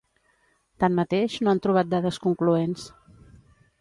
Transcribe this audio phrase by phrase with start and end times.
[0.83, 2.89] Tanmateix, no han trobat dades concloents.